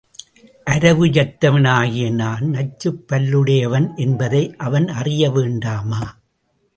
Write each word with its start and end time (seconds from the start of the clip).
அரவுயர்த்தவன் 0.67 1.67
ஆகிய 1.67 2.11
நான் 2.11 2.45
நச்சுப்பல்லுடை 2.45 3.57
யவன் 3.57 3.87
என்பதை 3.95 4.55
அவன் 4.57 4.87
அறிய 4.87 5.29
வேண்டாமா? 5.31 6.01